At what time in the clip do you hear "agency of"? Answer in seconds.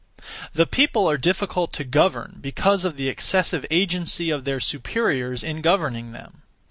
3.69-4.45